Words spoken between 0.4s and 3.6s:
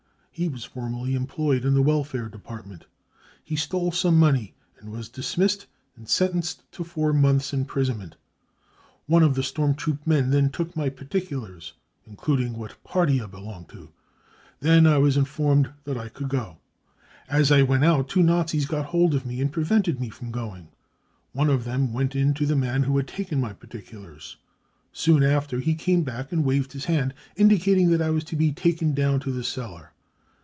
was formerly employed in the Welfare Department; he